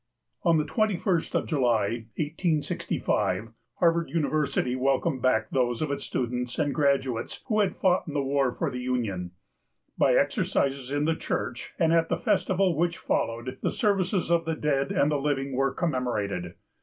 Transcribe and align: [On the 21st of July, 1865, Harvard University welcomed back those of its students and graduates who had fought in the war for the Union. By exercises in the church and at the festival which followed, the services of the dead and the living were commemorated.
[On 0.41 0.57
the 0.57 0.65
21st 0.65 1.35
of 1.35 1.45
July, 1.47 2.07
1865, 2.17 3.49
Harvard 3.75 4.09
University 4.09 4.75
welcomed 4.75 5.21
back 5.21 5.51
those 5.51 5.79
of 5.79 5.91
its 5.91 6.03
students 6.03 6.57
and 6.57 6.73
graduates 6.73 7.41
who 7.45 7.59
had 7.59 7.75
fought 7.75 8.07
in 8.07 8.15
the 8.15 8.23
war 8.23 8.51
for 8.51 8.71
the 8.71 8.79
Union. 8.81 9.29
By 9.99 10.15
exercises 10.15 10.91
in 10.91 11.05
the 11.05 11.15
church 11.15 11.75
and 11.77 11.93
at 11.93 12.09
the 12.09 12.17
festival 12.17 12.75
which 12.75 12.97
followed, 12.97 13.59
the 13.61 13.69
services 13.69 14.31
of 14.31 14.45
the 14.45 14.55
dead 14.55 14.91
and 14.91 15.11
the 15.11 15.21
living 15.21 15.55
were 15.55 15.71
commemorated. 15.71 16.55